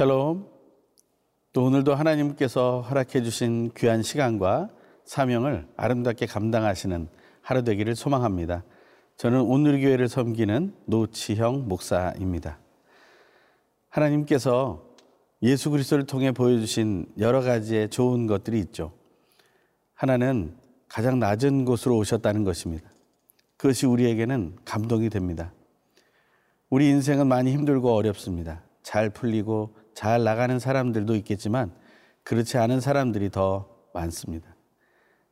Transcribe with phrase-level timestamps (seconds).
[0.00, 0.46] 샬롬.
[1.52, 4.70] 또 오늘도 하나님께서 허락해 주신 귀한 시간과
[5.04, 7.06] 사명을 아름답게 감당하시는
[7.42, 8.64] 하루 되기를 소망합니다.
[9.18, 12.58] 저는 오늘 교회를 섬기는 노치형 목사입니다.
[13.90, 14.82] 하나님께서
[15.42, 18.92] 예수 그리스도를 통해 보여주신 여러 가지의 좋은 것들이 있죠.
[19.92, 20.56] 하나는
[20.88, 22.88] 가장 낮은 곳으로 오셨다는 것입니다.
[23.58, 25.52] 그것이 우리에게는 감동이 됩니다.
[26.70, 28.62] 우리 인생은 많이 힘들고 어렵습니다.
[28.82, 31.72] 잘 풀리고 잘 나가는 사람들도 있겠지만
[32.22, 34.54] 그렇지 않은 사람들이 더 많습니다.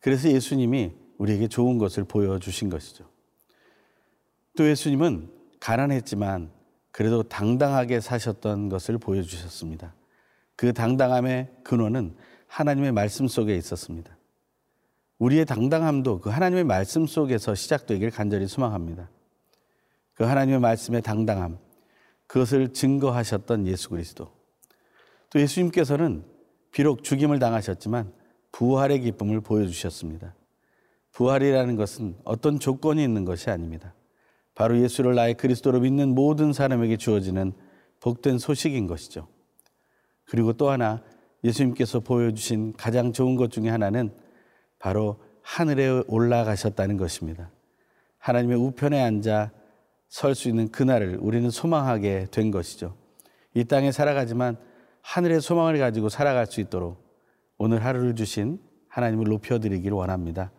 [0.00, 3.04] 그래서 예수님이 우리에게 좋은 것을 보여주신 것이죠.
[4.56, 6.50] 또 예수님은 가난했지만
[6.90, 9.94] 그래도 당당하게 사셨던 것을 보여주셨습니다.
[10.56, 14.16] 그 당당함의 근원은 하나님의 말씀 속에 있었습니다.
[15.18, 19.10] 우리의 당당함도 그 하나님의 말씀 속에서 시작되길 간절히 소망합니다.
[20.14, 21.58] 그 하나님의 말씀의 당당함,
[22.26, 24.37] 그것을 증거하셨던 예수 그리스도.
[25.30, 26.24] 또 예수님께서는
[26.72, 28.12] 비록 죽임을 당하셨지만
[28.52, 30.34] 부활의 기쁨을 보여주셨습니다.
[31.12, 33.94] 부활이라는 것은 어떤 조건이 있는 것이 아닙니다.
[34.54, 37.52] 바로 예수를 나의 그리스도로 믿는 모든 사람에게 주어지는
[38.00, 39.28] 복된 소식인 것이죠.
[40.24, 41.02] 그리고 또 하나
[41.44, 44.12] 예수님께서 보여주신 가장 좋은 것 중에 하나는
[44.78, 47.50] 바로 하늘에 올라가셨다는 것입니다.
[48.18, 49.52] 하나님의 우편에 앉아
[50.08, 52.96] 설 수 있는 그날을 우리는 소망하게 된 것이죠.
[53.54, 54.56] 이 땅에 살아가지만
[55.08, 57.02] 하늘의 소망을 가지고 살아갈 수 있도록
[57.56, 60.52] 오늘 하루를 주신 하나님을 높여드리기를 원합니다.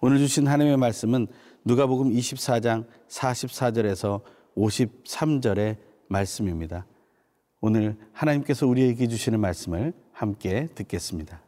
[0.00, 1.28] 오늘 주신 하나님의 말씀은
[1.64, 4.22] 누가복음 24장 44절에서
[4.56, 5.76] 53절의
[6.08, 6.84] 말씀입니다.
[7.60, 11.40] 오늘 하나님께서 우리에게 주시는 말씀을 함께 듣겠습니다.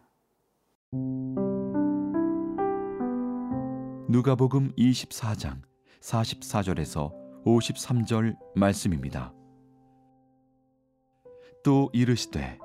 [4.09, 5.57] 누가복음 24장
[6.01, 7.13] 44절에서
[7.45, 9.33] 53절 말씀입니다.
[11.65, 12.59] 또 이르시되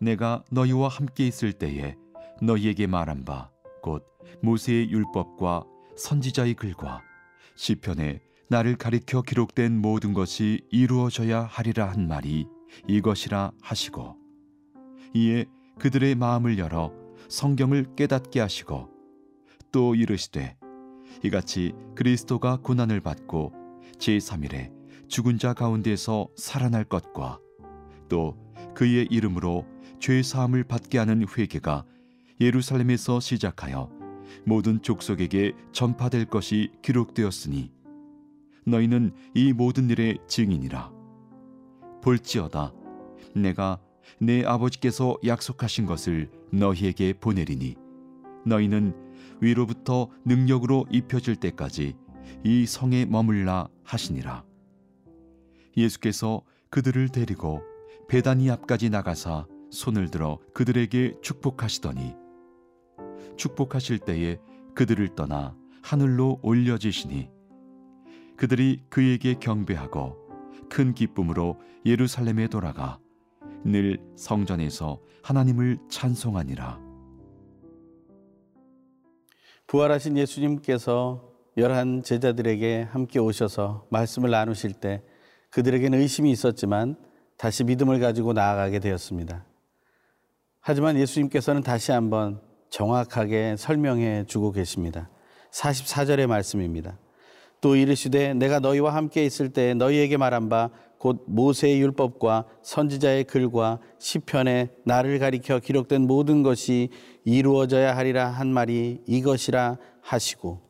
[0.00, 1.96] 내가 너희와 함께 있을 때에
[2.40, 3.50] 너희에게 말한 바
[3.82, 4.04] 곧
[4.42, 5.64] 모세의 율법과
[5.96, 7.02] 선지자의 글과
[7.56, 12.46] 시편에 나를 가리켜 기록된 모든 것이 이루어져야 하리라 한 말이
[12.88, 14.16] 이것이라 하시고
[15.14, 15.46] 이에
[15.78, 16.92] 그들의 마음을 열어
[17.28, 18.88] 성경을 깨닫게 하시고
[19.72, 20.56] 또 이르시되
[21.24, 23.52] 이같이 그리스도가 고난을 받고
[23.98, 24.72] 제3일에
[25.08, 27.40] 죽은 자 가운데서 살아날 것과
[28.10, 28.36] 또
[28.74, 29.64] 그의 이름으로
[29.98, 31.86] 죄 사함을 받게 하는 회개가
[32.40, 33.90] 예루살렘에서 시작하여
[34.44, 37.72] 모든 족속에게 전파될 것이 기록되었으니
[38.66, 40.92] 너희는 이 모든 일의 증인이라.
[42.02, 42.74] 볼지어다
[43.34, 43.78] 내가
[44.18, 47.76] 내 아버지께서 약속하신 것을 너희에게 보내리니
[48.44, 48.94] 너희는
[49.40, 51.94] 위로부터 능력으로 입혀질 때까지
[52.44, 54.44] 이 성에 머물라 하시니라.
[55.76, 57.62] 예수께서 그들을 데리고
[58.10, 62.16] 베다니 앞까지 나가사 손을 들어 그들에게 축복하시더니
[63.36, 64.36] 축복하실 때에
[64.74, 67.30] 그들을 떠나 하늘로 올려지시니
[68.36, 70.16] 그들이 그에게 경배하고
[70.68, 72.98] 큰 기쁨으로 예루살렘에 돌아가
[73.62, 76.80] 늘 성전에서 하나님을 찬송하니라.
[79.68, 85.04] 부활하신 예수님께서 열한 제자들에게 함께 오셔서 말씀을 나누실 때
[85.50, 86.96] 그들에게는 의심이 있었지만
[87.40, 89.44] 다시 믿음을 가지고 나아가게 되었습니다.
[90.60, 95.08] 하지만 예수님께서는 다시 한번 정확하게 설명해 주고 계십니다.
[95.50, 96.98] 44절의 말씀입니다.
[97.60, 100.70] 또 이르시되 내가 너희와 함께 있을 때 너희에게 말한 바
[101.00, 106.90] 곧 모세의 율법과 선지자의 글과 시편에 나를 가리켜 기록된 모든 것이
[107.24, 110.60] 이루어져야 하리라 한 말이 이것이라 하시고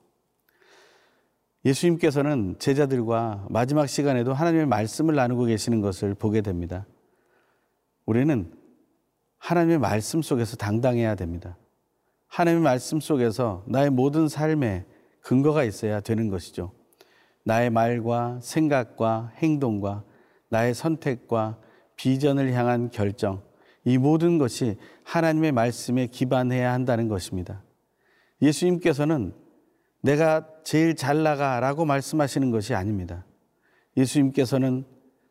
[1.65, 6.87] 예수님께서는 제자들과 마지막 시간에도 하나님의 말씀을 나누고 계시는 것을 보게 됩니다.
[8.07, 8.53] 우리는
[9.39, 11.59] 하나님의 말씀 속에서 당당해야 됩니다.
[12.29, 14.87] 하나님의 말씀 속에서 나의 모든 삶에
[15.21, 16.73] 근거가 있어야 되는 것이죠.
[17.45, 20.05] 나의 말과 생각과 행동과
[20.49, 21.59] 나의 선택과
[21.97, 23.43] 비전을 향한 결정,
[23.85, 27.63] 이 모든 것이 하나님의 말씀에 기반해야 한다는 것입니다.
[28.43, 29.35] 예수님께서는
[30.03, 33.25] 내가 제일 잘 나가라고 말씀하시는 것이 아닙니다.
[33.97, 34.85] 예수님께서는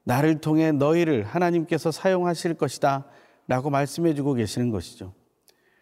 [0.03, 3.05] 나를 통해 너희를 하나님께서 사용하실 것이다
[3.47, 5.13] 라고 말씀해 주고 계시는 것이죠.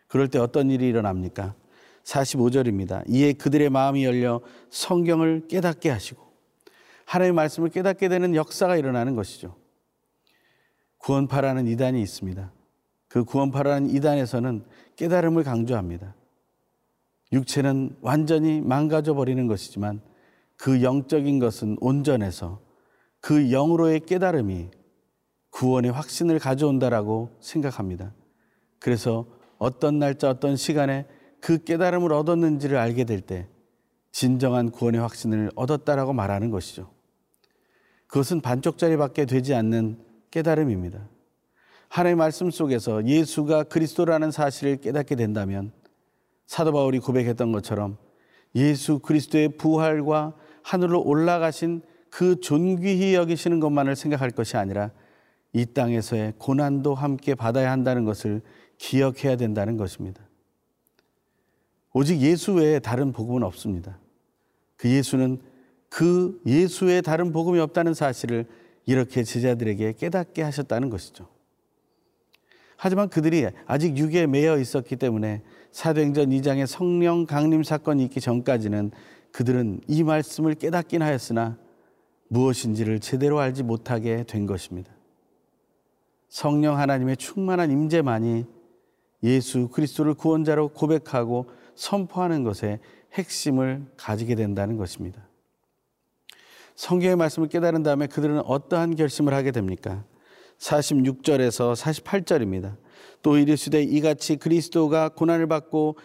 [0.08, 1.56] 그럴 때 어떤 일이 일어납니까?
[2.04, 3.04] 45절입니다.
[3.10, 6.26] 이에 그들의 마음이 열려 성경을 깨닫게 하시고
[7.06, 9.56] 하나님의 말씀을 깨닫게 되는 역사가 일어나는 것이죠.
[11.00, 12.52] 구원파라는 이단이 있습니다.
[13.08, 16.16] 그 구원파라는 이단에서는 깨달음을 강조합니다.
[17.32, 20.02] 육체는 완전히 망가져 버리는 것이지만
[20.56, 22.62] 그 영적인 것은 온전해서
[23.20, 24.70] 그 영으로의 깨달음이
[25.52, 28.14] 구원의 확신을 가져온다라고 생각합니다.
[28.80, 29.26] 그래서
[29.58, 31.06] 어떤 날짜 어떤 시간에
[31.40, 33.48] 그 깨달음을 얻었는지를 알게 될 때
[34.12, 36.90] 진정한 구원의 확신을 얻었다라고 말하는 것이죠.
[38.08, 40.00] 그것은 반쪽짜리밖에 되지 않는
[40.32, 41.08] 깨달음입니다.
[41.90, 45.72] 하나님의 말씀 속에서 예수가 그리스도라는 사실을 깨닫게 된다면
[46.48, 47.98] 사도 바울이 고백했던 것처럼
[48.56, 50.34] 예수 그리스도의 부활과
[50.64, 54.92] 하늘로 올라가신 그 존귀히 여기시는 것만을 생각할 것이 아니라
[55.54, 58.42] 이 땅에서의 고난도 함께 받아야 한다는 것을
[58.78, 60.22] 기억해야 된다는 것입니다.
[61.94, 64.00] 오직 예수 외에 다른 복음은 없습니다.
[64.76, 65.40] 그 예수는
[65.90, 68.46] 그 예수의 다른 복음이 없다는 사실을
[68.86, 71.28] 이렇게 제자들에게 깨닫게 하셨다는 것이죠.
[72.76, 75.42] 하지만 그들이 아직 육에 매여 있었기 때문에
[75.78, 78.90] 사도행전 2장의 성령 강림 사건이 있기 전까지는
[79.32, 81.56] 그들은 이 말씀을 깨닫긴 하였으나
[82.30, 84.92] 무엇인지를 제대로 알지 못하게 된 것입니다.
[86.30, 88.46] 성령 하나님의 충만한 임재만이
[89.22, 91.46] 예수 그리스도를 구원자로 고백하고
[91.76, 92.80] 선포하는 것에
[93.14, 95.28] 핵심을 가지게 된다는 것입니다.
[96.74, 100.04] 성경의 말씀을 깨달은 다음에 그들은 어떠한 결심을 하게 됩니까?
[100.58, 102.78] 46절에서 48절입니다.
[103.22, 105.98] 또 이르시되 이같이 그리스도가 고난을 받고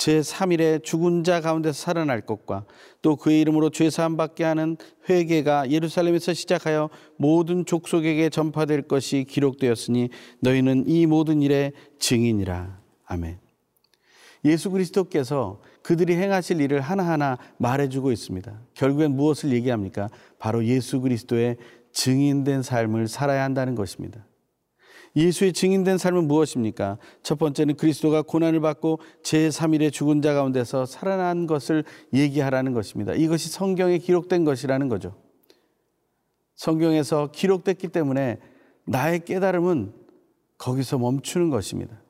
[0.00, 2.64] 제3일에 죽은 자 가운데서 살아날 것과
[3.02, 4.78] 또 그의 이름으로 죄 사함 받게 하는
[5.08, 10.08] 회개가 예루살렘에서 시작하여 모든 족속에게 전파될 것이 기록되었으니
[10.40, 12.80] 너희는 이 모든 일의 증인이라.
[13.04, 13.38] 아멘.
[14.46, 18.58] 예수 그리스도께서 그들이 행하실 일을 하나하나 말해주고 있습니다.
[18.74, 20.08] 결국엔 무엇을 얘기합니까?
[20.38, 21.58] 바로 예수 그리스도의
[21.92, 24.24] 증인된 삶을 살아야 한다는 것입니다.
[25.16, 26.98] 예수의 증인된 삶은 무엇입니까?
[27.22, 33.14] 첫 번째는 그리스도가 고난을 받고 제3일에 죽은 자 가운데서 살아난 것을 얘기하라는 것입니다.
[33.14, 35.14] 이것이 성경에 기록된 것이라는 거죠.
[36.54, 38.38] 성경에서 기록됐기 때문에
[38.84, 39.92] 나의 깨달음은
[40.58, 42.00] 거기서 멈추는 것입니다.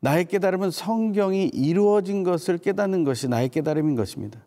[0.00, 4.44] 나의 깨달음은 성경이 이루어진 것을 깨닫는 것이 나의 깨달음인 것입니다.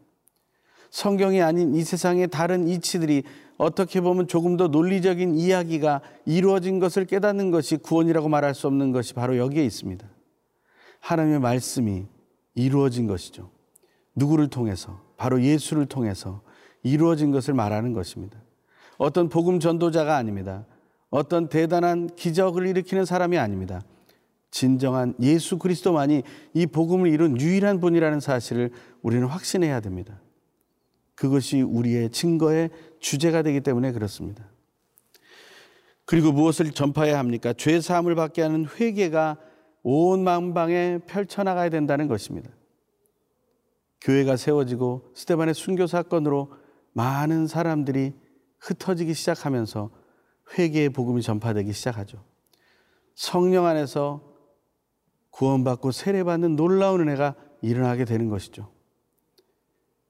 [0.92, 3.24] 성경이 아닌 이 세상의 다른 이치들이
[3.58, 9.14] 어떻게 보면 조금 더 논리적인 이야기가 이루어진 것을 깨닫는 것이 구원이라고 말할 수 없는 것이
[9.14, 10.08] 바로 여기에 있습니다.
[11.00, 12.06] 하나님의 말씀이
[12.56, 13.50] 이루어진 것이죠.
[14.16, 15.02] 누구를 통해서?
[15.18, 16.42] 바로 예수를 통해서
[16.84, 18.38] 이루어진 것을 말하는 것입니다.
[18.98, 20.66] 어떤 복음 전도자가 아닙니다.
[21.10, 23.82] 어떤 대단한 기적을 일으키는 사람이 아닙니다.
[24.52, 26.24] 진정한 예수 그리스도만이
[26.54, 28.72] 이 복음을 이룬 유일한 분이라는 사실을
[29.02, 30.20] 우리는 확신해야 됩니다.
[31.16, 34.46] 그것이 우리의 증거의 주제가 되기 때문에 그렇습니다.
[36.06, 37.54] 그리고 무엇을 전파해야 합니까?
[37.54, 39.38] 죄 사함을 받게 하는 회개가
[39.84, 42.50] 온 만방에 펼쳐나가야 된다는 것입니다.
[44.02, 46.54] 교회가 세워지고 스테반의 순교 사건으로
[46.94, 48.14] 많은 사람들이
[48.60, 49.92] 흩어지기 시작하면서
[50.58, 52.24] 회개의 복음이 전파되기 시작하죠.
[53.16, 54.22] 성령 안에서
[55.32, 58.72] 구원받고 세례받는 놀라운 은혜가 일어나게 되는 것이죠.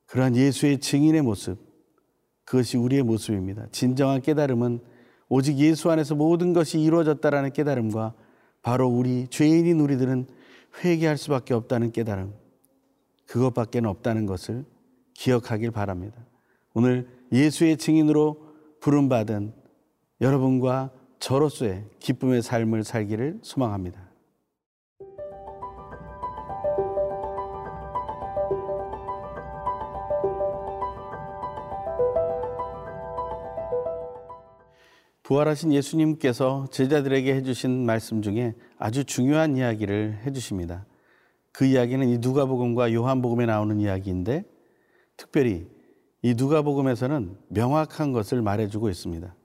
[0.05, 1.57] 그러한 예수의 증인의 모습,
[2.47, 3.67] 그것이 우리의 모습입니다.
[3.73, 4.79] 진정한 깨달음은
[5.27, 8.13] 오직 예수 안에서 모든 것이 이루어졌다라는 깨달음과
[8.61, 10.27] 바로 우리 죄인인 우리들은
[10.81, 12.33] 회개할 수밖에 없다는 깨달음,
[13.25, 14.63] 그것밖에 없다는 것을
[15.13, 16.15] 기억하길 바랍니다.
[16.73, 18.41] 오늘 예수의 증인으로
[18.79, 19.51] 부름받은
[20.21, 24.06] 여러분과 저로서의 기쁨의 삶을 살기를 소망합니다.
[35.27, 40.85] 부활하신 예수님께서 제자들에게 해주신 말씀 중에 아주 중요한 이야기를 해주십니다.
[41.51, 44.45] 그 이야기는 이 누가복음과 요한복음에 나오는 이야기인데
[45.17, 45.67] 특별히
[46.21, 49.35] 이 누가복음에서는 명확한 것을 말해주고 있습니다.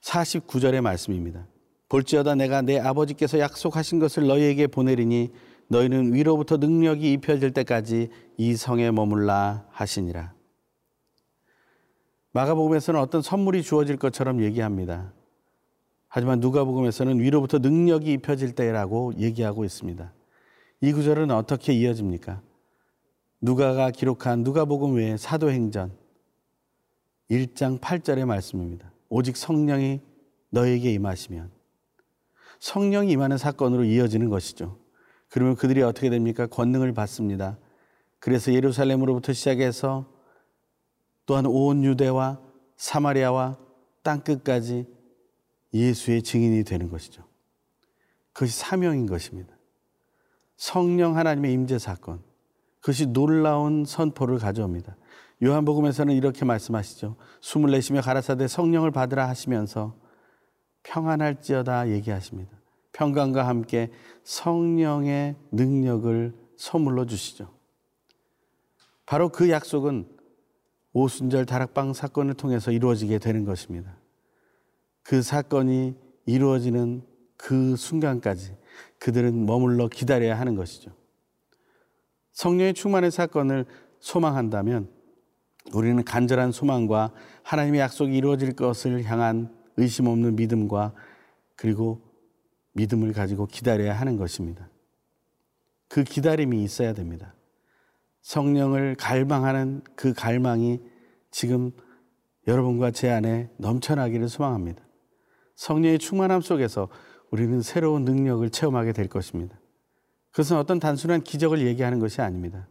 [0.00, 1.46] 49절의 말씀입니다.
[1.88, 5.30] 볼지어다 내가 내 아버지께서 약속하신 것을 너희에게 보내리니
[5.68, 10.37] 너희는 위로부터 능력이 입혀질 때까지 이 성에 머물라 하시니라.
[12.38, 15.12] 마가복음에서는 어떤 선물이 주어질 것처럼 얘기합니다.
[16.06, 20.12] 하지만 누가복음에서는 위로부터 능력이 입혀질 때라고 얘기하고 있습니다.
[20.82, 22.40] 이 구절은 어떻게 이어집니까?
[23.40, 25.90] 누가가 기록한 누가복음 외에 사도행전
[27.28, 28.92] 1장 8절의 말씀입니다.
[29.08, 30.00] 오직 성령이
[30.50, 31.50] 너에게 임하시면
[32.60, 34.78] 성령이 임하는 사건으로 이어지는 것이죠.
[35.28, 36.46] 그러면 그들이 어떻게 됩니까?
[36.46, 37.58] 권능을 받습니다.
[38.20, 40.17] 그래서 예루살렘으로부터 시작해서
[41.28, 42.40] 또한 온 유대와
[42.76, 43.58] 사마리아와
[44.02, 44.86] 땅 끝까지
[45.74, 47.22] 예수의 증인이 되는 것이죠.
[48.32, 49.54] 그것이 사명인 것입니다.
[50.56, 52.22] 성령 하나님의 임재 사건.
[52.80, 54.96] 그것이 놀라운 선포를 가져옵니다.
[55.44, 57.16] 요한복음에서는 이렇게 말씀하시죠.
[57.42, 59.94] 숨을 내쉬며 가라사대 성령을 받으라 하시면서
[60.82, 62.58] 평안할지어다 얘기하십니다.
[62.92, 63.92] 평강과 함께
[64.24, 67.50] 성령의 능력을 선물로 주시죠.
[69.04, 70.17] 바로 그 약속은
[70.92, 73.96] 오순절 다락방 사건을 통해서 이루어지게 되는 것입니다.
[75.02, 75.94] 그 사건이
[76.26, 77.02] 이루어지는
[77.36, 78.56] 그 순간까지
[78.98, 80.90] 그들은 머물러 기다려야 하는 것이죠.
[82.32, 83.64] 성령의 충만의 사건을
[84.00, 84.90] 소망한다면
[85.72, 90.94] 우리는 간절한 소망과 하나님의 약속이 이루어질 것을 향한 의심 없는 믿음과
[91.56, 92.02] 그리고
[92.72, 94.68] 믿음을 가지고 기다려야 하는 것입니다.
[95.88, 97.34] 그 기다림이 있어야 됩니다.
[98.22, 100.80] 성령을 갈망하는 그 갈망이
[101.30, 101.70] 지금
[102.46, 104.82] 여러분과 제 안에 넘쳐나기를 소망합니다.
[105.54, 106.88] 성령의 충만함 속에서
[107.30, 109.58] 우리는 새로운 능력을 체험하게 될 것입니다.
[110.30, 112.68] 그것은 어떤 단순한 기적을 얘기하는 것이 아닙니다.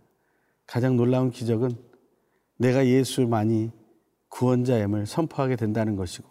[0.65, 1.71] 가장 놀라운 기적은
[2.57, 3.71] 내가 예수만이
[4.29, 6.27] 구원자임을 선포하게 된다는 것이고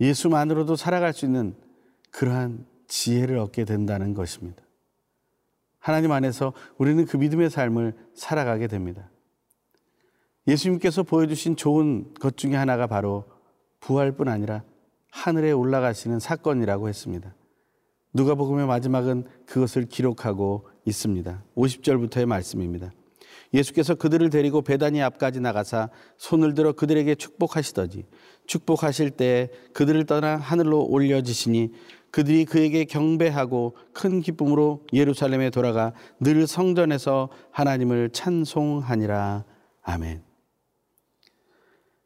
[0.00, 1.54] 예수만으로도 살아갈 수 있는
[2.10, 4.62] 그러한 지혜를 얻게 된다는 것입니다.
[5.82, 9.10] 하나님 안에서 우리는 그 믿음의 삶을 살아가게 됩니다.
[10.46, 13.24] 예수님께서 보여주신 좋은 것 중에 하나가 바로
[13.80, 14.62] 부활뿐 아니라
[15.10, 17.34] 하늘에 올라가시는 사건이라고 했습니다.
[18.14, 21.42] 누가복음의 마지막은 그것을 기록하고 있습니다.
[21.56, 22.92] 50절부터의 말씀입니다.
[23.52, 28.06] 예수께서 그들을 데리고 베다니 앞까지 나가사 손을 들어 그들에게 축복하시더니
[28.46, 31.72] 축복하실 때 그들을 떠나 하늘로 올려지시니
[32.12, 39.44] 그들이 그에게 경배하고 큰 기쁨으로 예루살렘에 돌아가 늘 성전에서 하나님을 찬송하니라.
[39.82, 40.22] 아멘.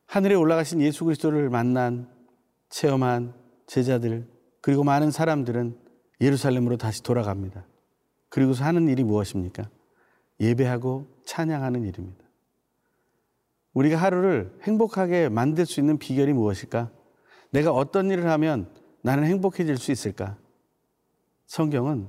[0.07, 2.09] 하늘에 올라가신 예수 그리스도를 만난
[2.71, 3.35] 체험한
[3.67, 4.29] 제자들
[4.61, 5.77] 그리고 많은 사람들은
[6.21, 7.67] 예루살렘으로 다시 돌아갑니다.
[8.29, 9.69] 그리고서 하는 일이 무엇입니까?
[10.39, 12.25] 예배하고 찬양하는 일입니다.
[13.75, 16.93] 우리가 하루를 행복하게 만들 수 있는 비결이 무엇일까?
[17.51, 18.71] 내가 어떤 일을 하면
[19.07, 20.37] 나는 행복해질 수 있을까?
[21.47, 22.09] 성경은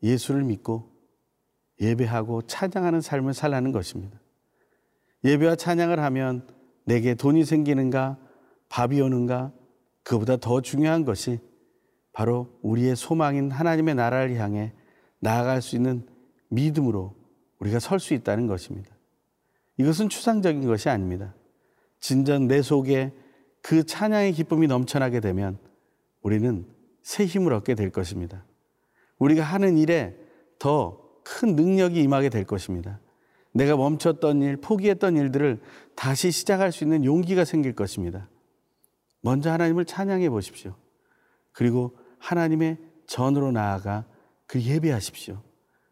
[0.00, 0.88] 예수를 믿고
[1.80, 4.20] 예배하고 찬양하는 삶을 살라는 것입니다.
[5.24, 6.46] 예배와 찬양을 하면
[6.84, 8.16] 내게 돈이 생기는가,
[8.68, 9.50] 밥이 오는가,
[10.04, 11.40] 그보다 더 중요한 것이
[12.12, 14.72] 바로 우리의 소망인 하나님의 나라를 향해
[15.18, 16.06] 나아갈 수 있는
[16.50, 17.16] 믿음으로
[17.58, 18.94] 우리가 설 수 있다는 것입니다.
[19.78, 21.34] 이것은 추상적인 것이 아닙니다.
[21.98, 23.12] 진전 내 속에
[23.62, 25.58] 그 찬양의 기쁨이 넘쳐나게 되면
[26.22, 26.66] 우리는
[27.02, 28.44] 새 힘을 얻게 될 것입니다.
[29.18, 30.16] 우리가 하는 일에
[30.58, 33.00] 더 큰 능력이 임하게 될 것입니다.
[33.52, 35.60] 내가 멈췄던 일, 포기했던 일들을
[35.94, 38.28] 다시 시작할 수 있는 용기가 생길 것입니다.
[39.20, 40.74] 먼저 하나님을 찬양해 보십시오.
[41.52, 44.04] 그리고 하나님의 전으로 나아가
[44.46, 45.42] 그 예배하십시오.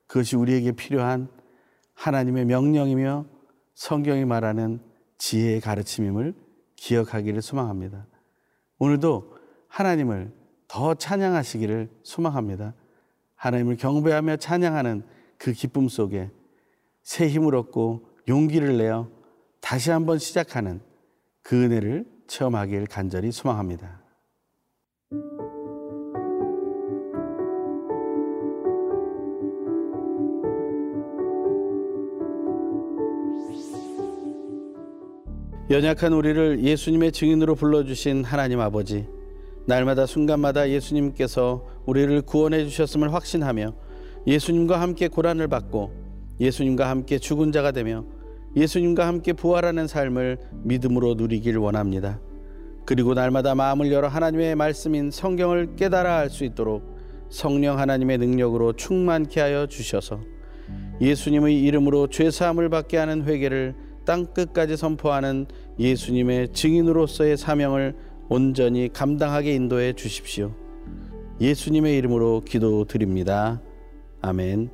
[0.07, 1.29] 그것이 우리에게 필요한
[1.95, 3.27] 하나님의 명령이며
[3.75, 4.81] 성경이 말하는
[5.19, 6.35] 지혜의 가르침임을
[6.77, 8.07] 기억하기를 소망합니다.
[8.79, 9.37] 오늘도
[9.79, 10.33] 하나님을
[10.67, 12.75] 더 찬양하시기를 소망합니다.
[13.37, 15.05] 하나님을 경배하며 찬양하는
[15.39, 16.31] 그 기쁨 속에
[17.05, 19.09] 새 힘을 얻고 용기를 내어
[19.61, 20.81] 다시 한번 시작하는
[21.43, 24.03] 그 은혜를 체험하길 간절히 소망합니다.
[35.71, 39.07] 연약한 우리를 예수님의 증인으로 불러주신 하나님 아버지,
[39.69, 43.75] 날마다 순간마다 예수님께서 우리를 구원해 주셨음을 확신하며
[44.27, 45.93] 예수님과 함께 고난을 받고
[46.41, 48.07] 예수님과 함께 죽은 자가 되며
[48.57, 52.19] 예수님과 함께 부활하는 삶을 믿음으로 누리길 원합니다.
[52.87, 56.97] 그리고 날마다 마음을 열어 하나님의 말씀인 성경을 깨달아 알 수 있도록
[57.29, 60.21] 성령 하나님의 능력으로 충만케 하여 주셔서
[60.99, 63.75] 예수님의 이름으로 죄 사함을 받게 하는 회개를
[64.07, 65.45] 땅 끝까지 선포하는
[65.79, 70.55] 예수님의 증인으로서의 사명을 온전히 감당하게 인도해 주십시오.
[71.41, 73.61] 예수님의 이름으로 기도드립니다.
[74.21, 74.71] 아멘.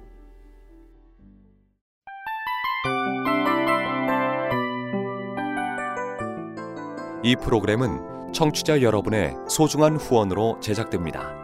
[7.23, 11.44] 이 프로그램은 청취자 여러분의 소중한 후원으로 제작됩니다.